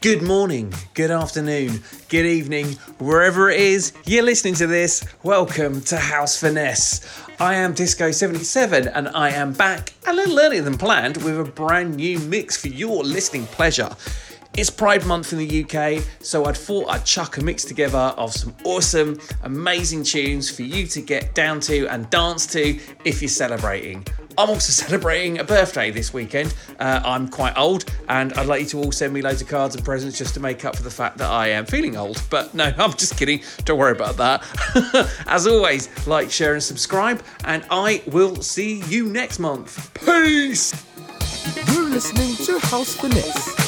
[0.00, 5.04] Good morning, good afternoon, good evening, wherever it is you're listening to this.
[5.24, 7.00] Welcome to House Finesse.
[7.40, 11.96] I am Disco77 and I am back a little earlier than planned with a brand
[11.96, 13.90] new mix for your listening pleasure.
[14.58, 18.32] It's Pride Month in the UK, so I'd thought I'd chuck a mix together of
[18.32, 23.28] some awesome, amazing tunes for you to get down to and dance to if you're
[23.28, 24.04] celebrating.
[24.36, 26.56] I'm also celebrating a birthday this weekend.
[26.80, 29.76] Uh, I'm quite old, and I'd like you to all send me loads of cards
[29.76, 32.20] and presents just to make up for the fact that I am feeling old.
[32.28, 33.44] But no, I'm just kidding.
[33.64, 35.22] Don't worry about that.
[35.28, 39.94] As always, like, share, and subscribe, and I will see you next month.
[40.04, 40.74] Peace!
[41.72, 43.67] You're listening to House Finesse.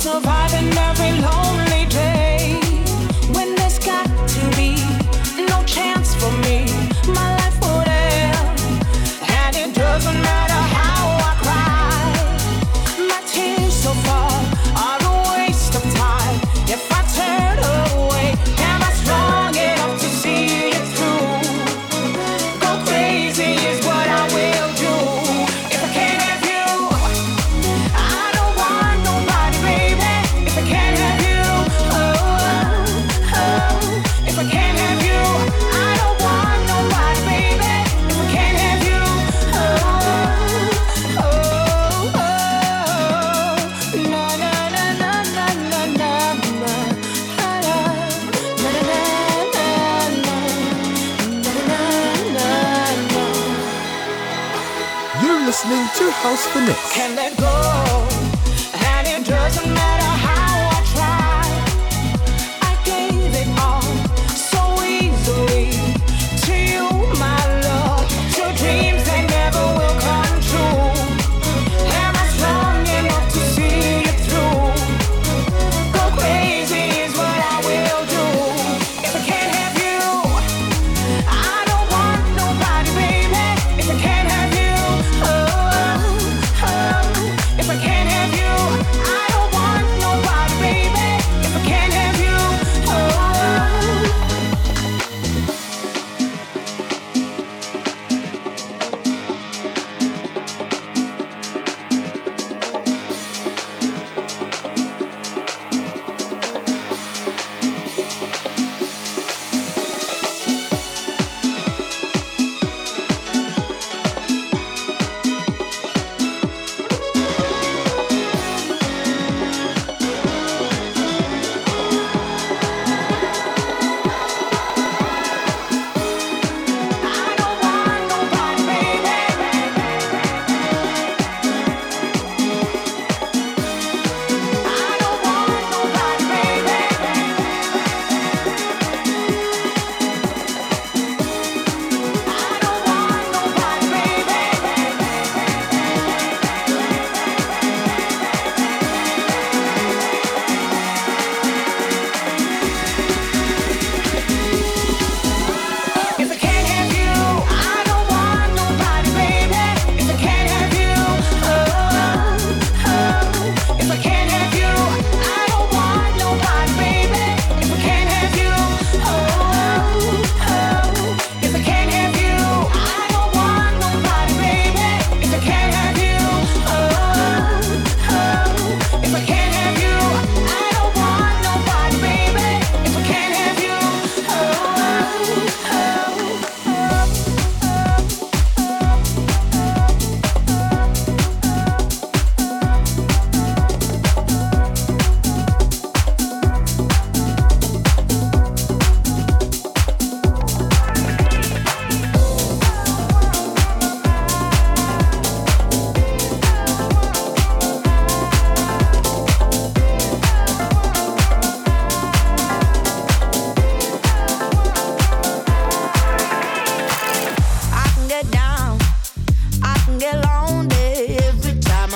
[0.00, 0.39] survive.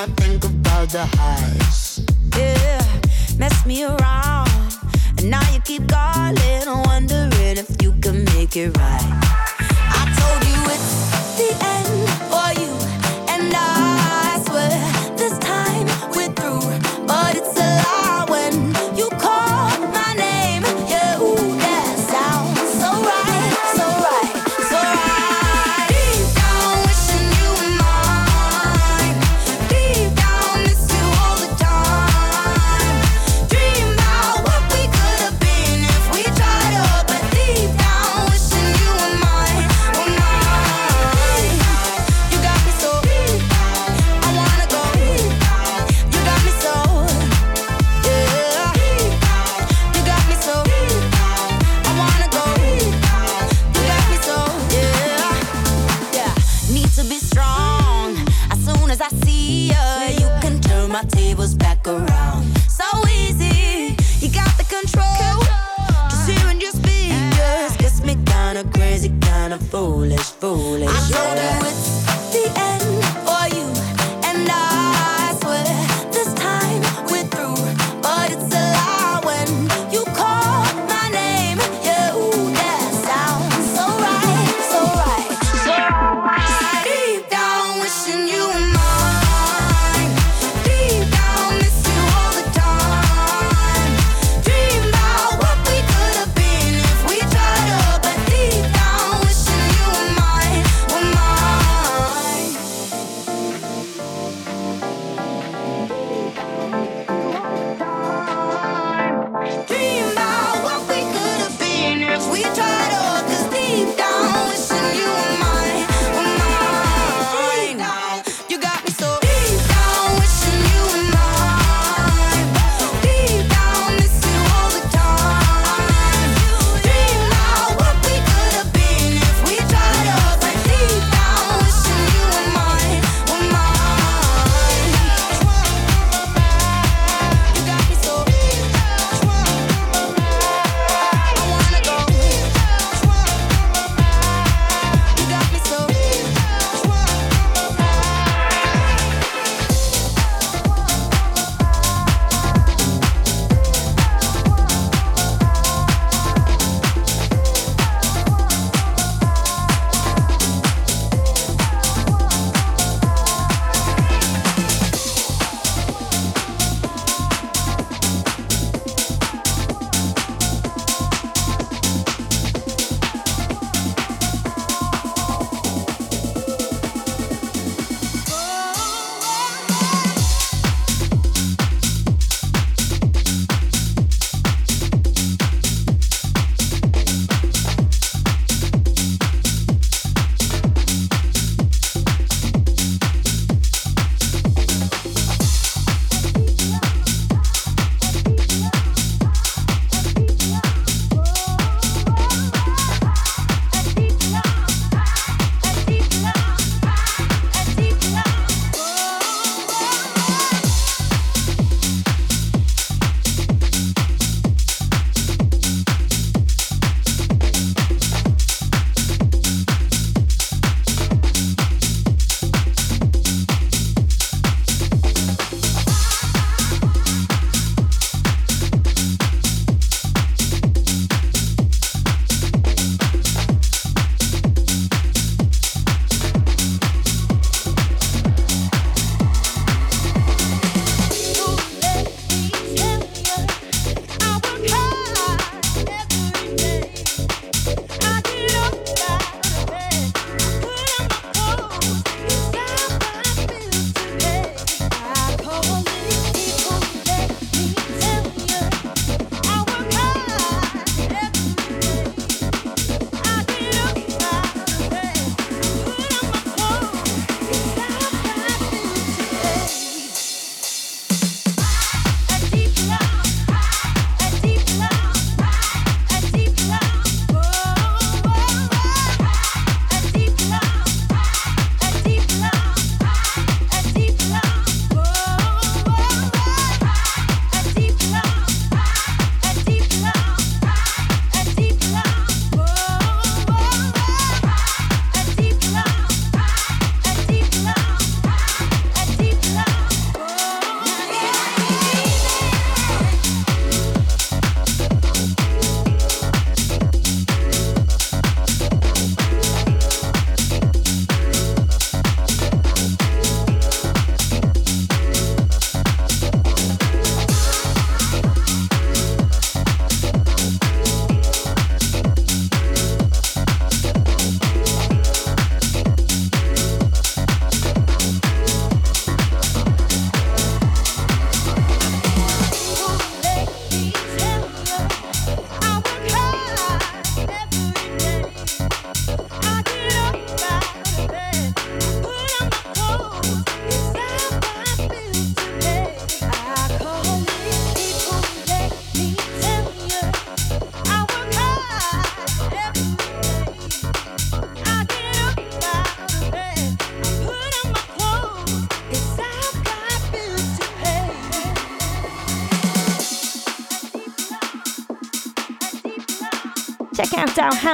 [0.05, 2.05] I think about the highs.
[2.37, 2.85] Yeah,
[3.39, 4.51] mess me around.
[5.17, 9.11] And now you keep calling, wondering if you can make it right.
[9.99, 12.44] I told you it's the end.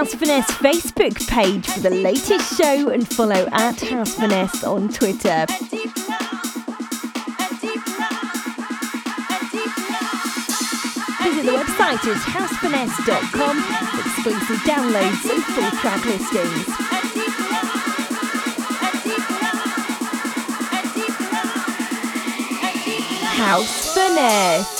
[0.00, 5.44] House Finesse Facebook page for the latest show and follow at House Finesse on Twitter.
[11.20, 13.60] Visit the website at housefinesse.com
[13.90, 16.66] for exclusive downloads and full track listings.
[23.36, 24.79] House Finesse.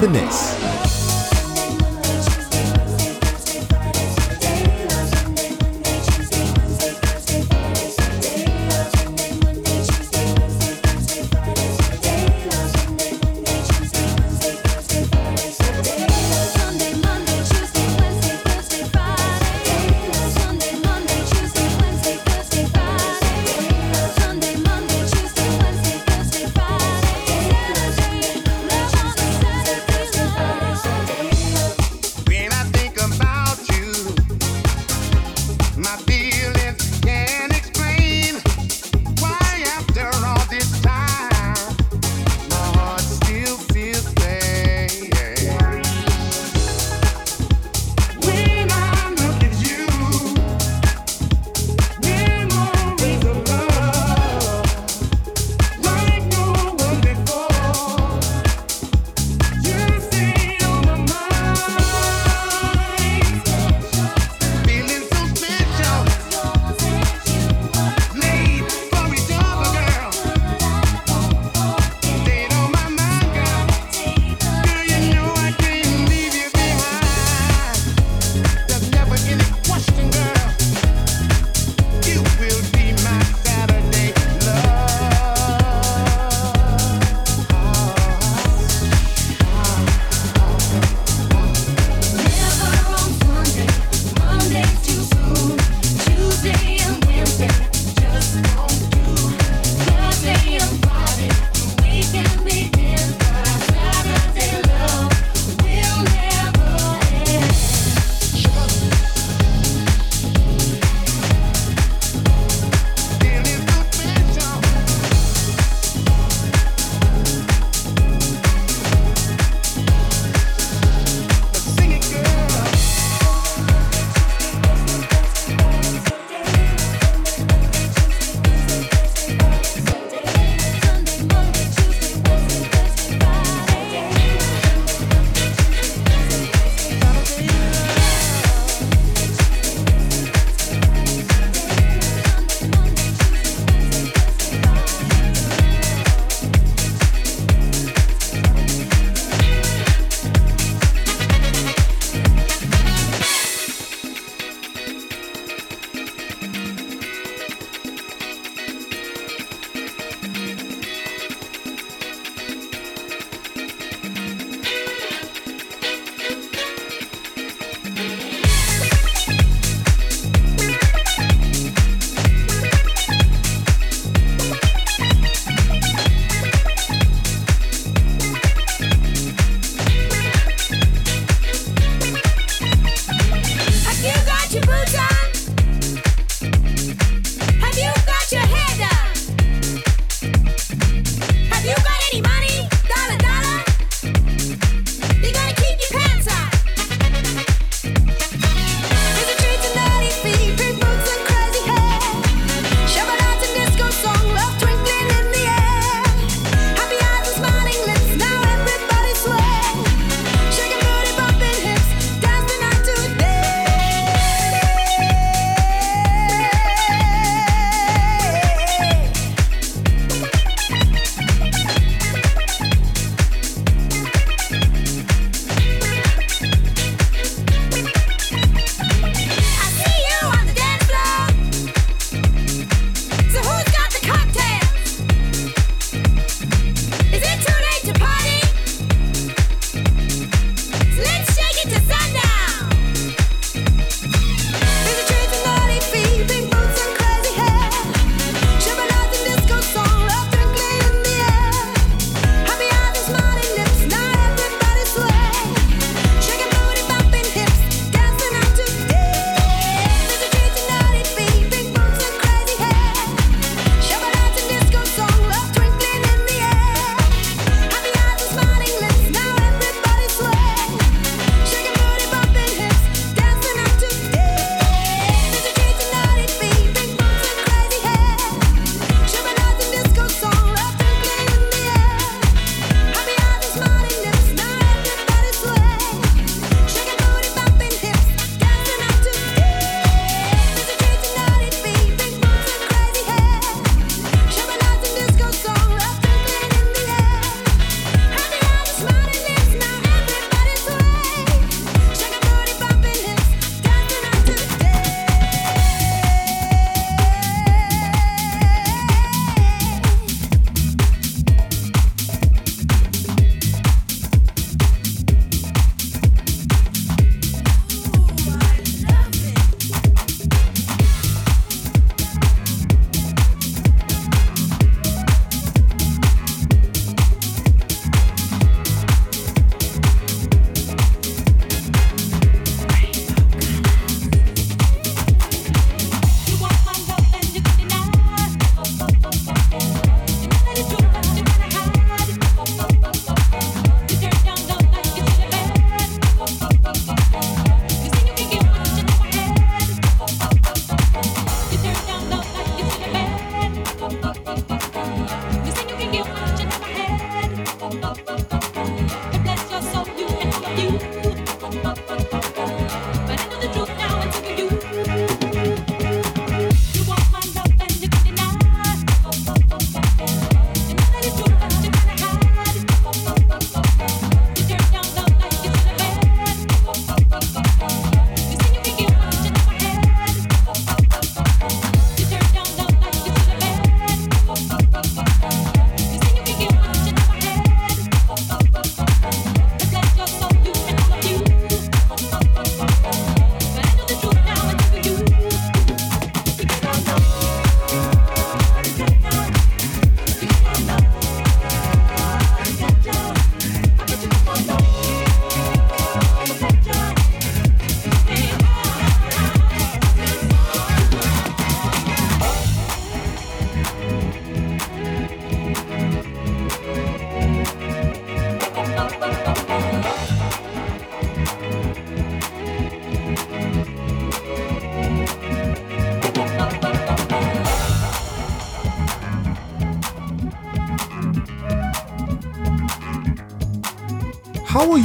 [0.00, 0.59] House Finesse.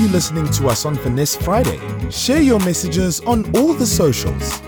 [0.06, 1.80] You listening to us on Finesse Friday?
[2.12, 4.65] Share your messages on all the socials.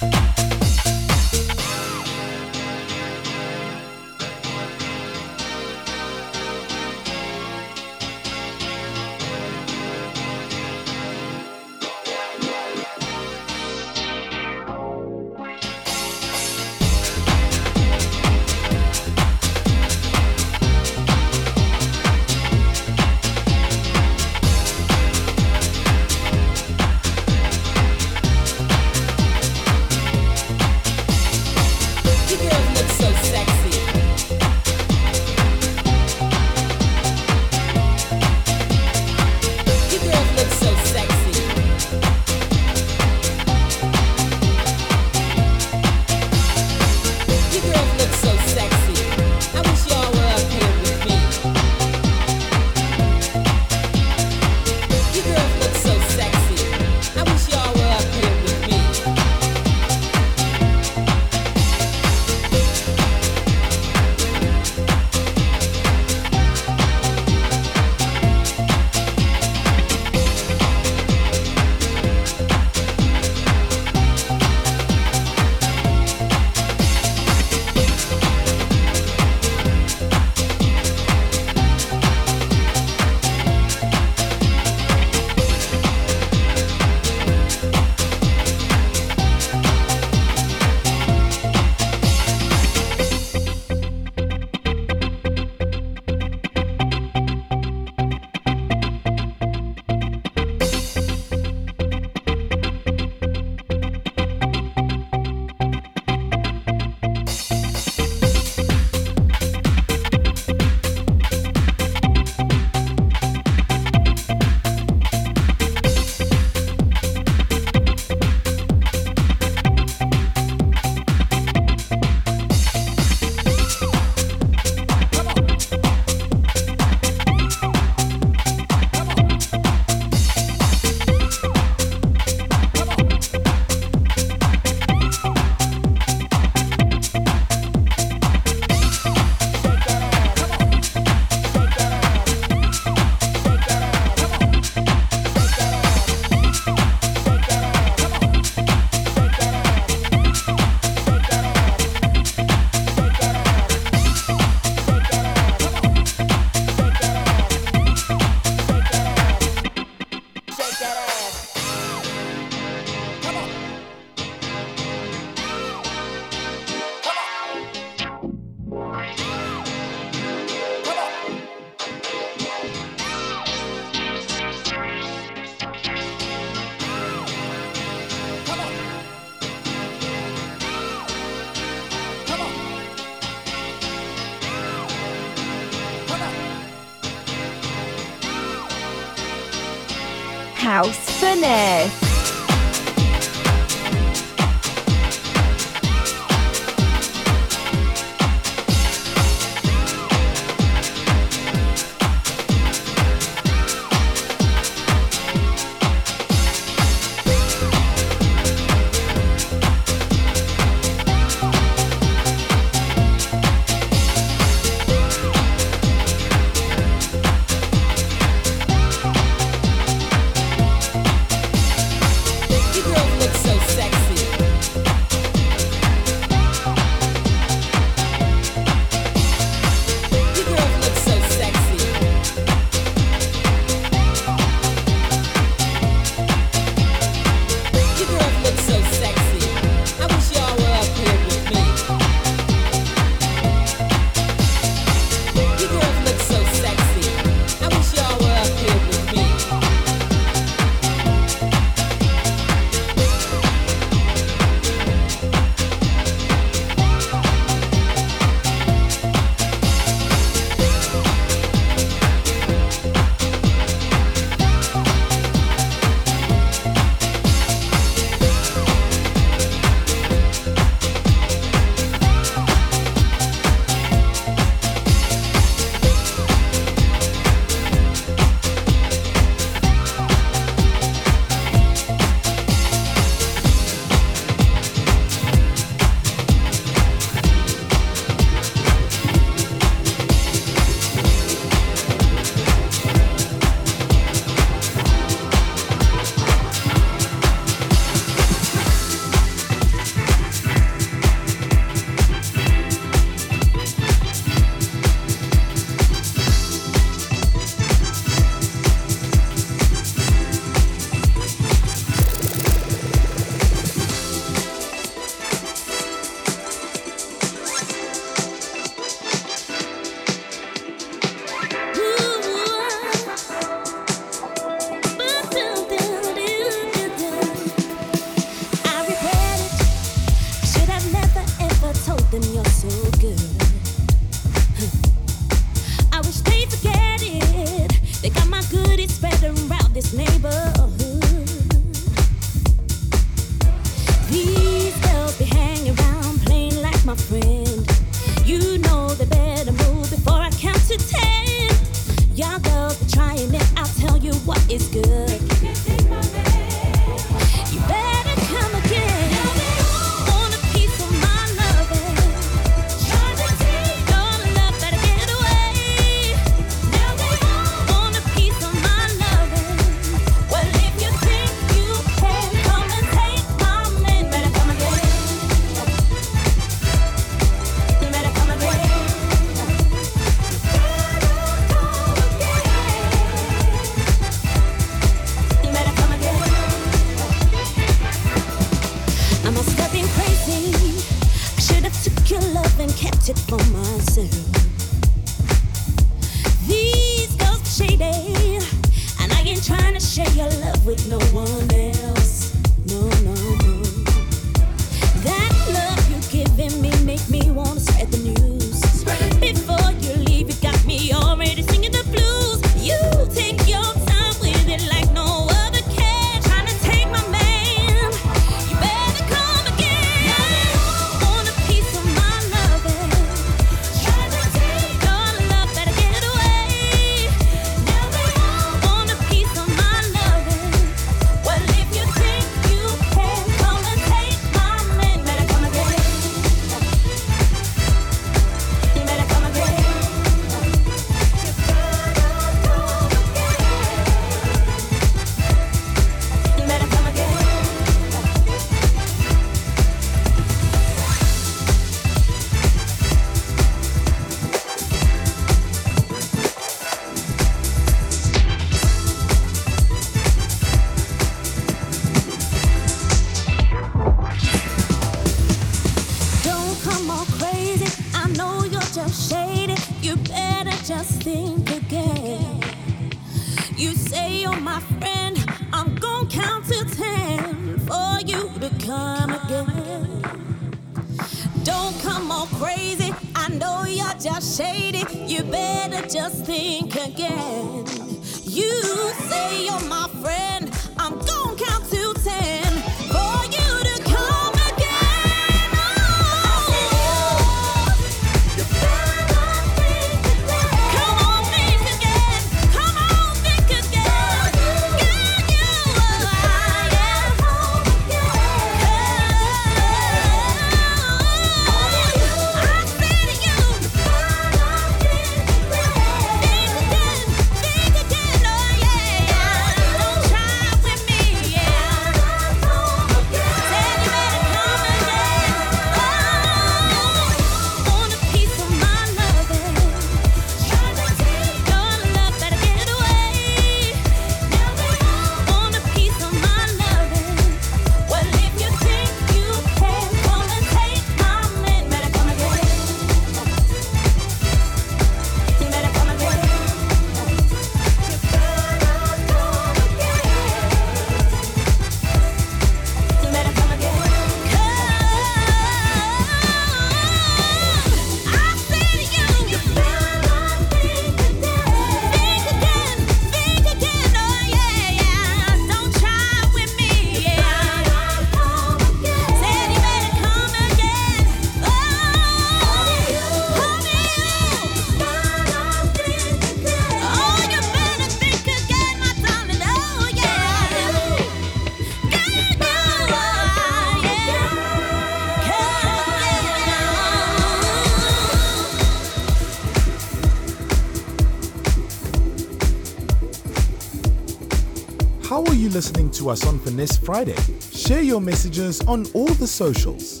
[596.08, 597.16] Us on Finesse Friday.
[597.52, 600.00] Share your messages on all the socials.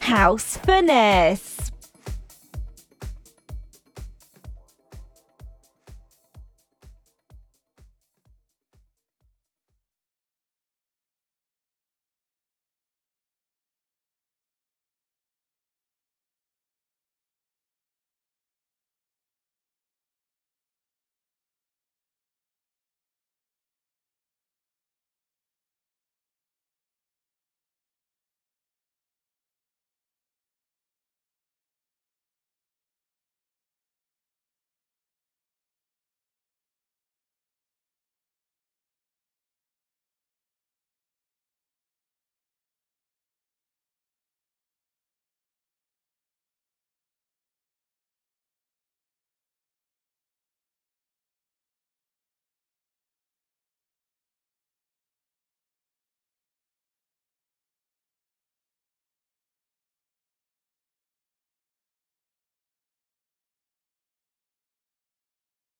[0.00, 1.51] House Finesse.